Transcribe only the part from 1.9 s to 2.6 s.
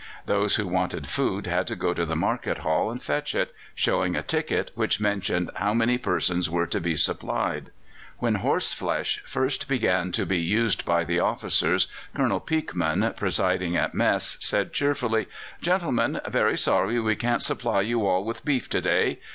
to the market